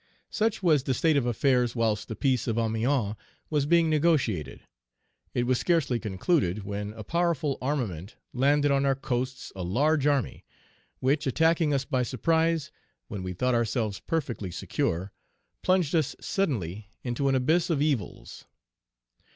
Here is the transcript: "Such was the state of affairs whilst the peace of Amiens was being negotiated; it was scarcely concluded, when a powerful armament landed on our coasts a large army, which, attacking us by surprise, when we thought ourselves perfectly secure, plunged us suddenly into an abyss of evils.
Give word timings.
"Such 0.31 0.63
was 0.63 0.81
the 0.81 0.95
state 0.95 1.15
of 1.15 1.27
affairs 1.27 1.75
whilst 1.75 2.07
the 2.07 2.15
peace 2.15 2.47
of 2.47 2.57
Amiens 2.57 3.15
was 3.51 3.67
being 3.67 3.87
negotiated; 3.87 4.61
it 5.35 5.45
was 5.45 5.59
scarcely 5.59 5.99
concluded, 5.99 6.63
when 6.63 6.91
a 6.93 7.03
powerful 7.03 7.55
armament 7.61 8.15
landed 8.33 8.71
on 8.71 8.83
our 8.83 8.95
coasts 8.95 9.51
a 9.55 9.61
large 9.61 10.07
army, 10.07 10.43
which, 11.01 11.27
attacking 11.27 11.71
us 11.71 11.85
by 11.85 12.01
surprise, 12.01 12.71
when 13.09 13.21
we 13.21 13.33
thought 13.33 13.53
ourselves 13.53 13.99
perfectly 13.99 14.49
secure, 14.49 15.11
plunged 15.61 15.93
us 15.93 16.15
suddenly 16.19 16.89
into 17.03 17.29
an 17.29 17.35
abyss 17.35 17.69
of 17.69 17.79
evils. 17.79 18.45